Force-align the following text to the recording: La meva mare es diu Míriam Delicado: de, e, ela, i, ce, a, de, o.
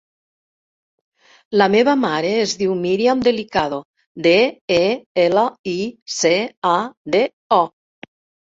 La 1.61 1.67
meva 1.75 1.93
mare 2.05 2.31
es 2.45 2.55
diu 2.63 2.73
Míriam 2.85 3.21
Delicado: 3.27 3.79
de, 4.29 4.33
e, 4.79 4.83
ela, 5.27 5.47
i, 5.77 5.77
ce, 6.19 6.35
a, 6.75 6.77
de, 7.17 7.23
o. 7.61 7.65